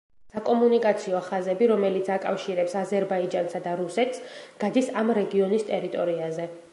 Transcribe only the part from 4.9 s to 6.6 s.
ამ რეგიონის ტერიტორიაზე.